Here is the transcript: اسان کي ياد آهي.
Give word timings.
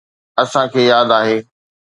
اسان 0.41 0.65
کي 0.73 0.81
ياد 0.91 1.09
آهي. 1.19 1.37